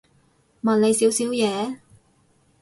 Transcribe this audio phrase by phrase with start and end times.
[0.63, 1.77] 問你少少嘢